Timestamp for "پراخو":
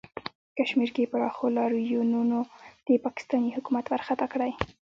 1.11-1.45